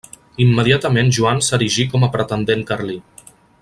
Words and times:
Immediatament 0.45 1.13
Joan 1.17 1.43
s'erigí 1.49 1.87
com 1.93 2.07
a 2.09 2.13
pretendent 2.17 2.67
carlí. 2.73 3.01